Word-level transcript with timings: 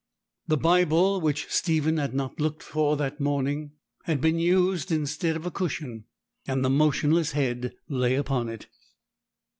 The 0.47 0.57
Bible, 0.57 1.21
which 1.21 1.45
Stephen 1.51 1.97
had 1.97 2.15
not 2.15 2.39
looked 2.39 2.63
for 2.63 2.97
that 2.97 3.19
morning, 3.19 3.73
had 4.05 4.19
been 4.19 4.39
used 4.39 4.91
instead 4.91 5.35
of 5.35 5.45
a 5.45 5.51
cushion, 5.51 6.05
and 6.47 6.65
the 6.65 6.71
motionless 6.71 7.33
head 7.33 7.75
lay 7.87 8.15
upon 8.15 8.49
it. 8.49 8.65